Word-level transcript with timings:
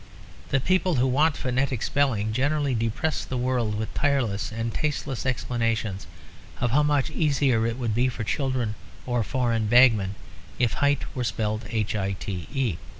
The 0.49 0.59
people 0.59 0.95
who 0.95 1.05
want 1.05 1.37
phonetic 1.37 1.83
spelling 1.83 2.33
generally 2.33 2.73
depress 2.73 3.23
the 3.23 3.37
world 3.37 3.75
with 3.75 3.93
tireless 3.93 4.51
and 4.51 4.73
tasteless 4.73 5.27
explanations 5.27 6.07
of 6.59 6.71
how 6.71 6.81
much 6.81 7.11
easier 7.11 7.67
it 7.67 7.77
would 7.77 7.93
be 7.93 8.07
for 8.09 8.23
children 8.23 8.73
or 9.05 9.21
foreign 9.23 9.67
bagmen 9.67 10.15
if 10.57 10.73
"height" 10.81 11.03
were 11.15 11.23
spelt 11.23 11.67
"hite." 11.71 12.49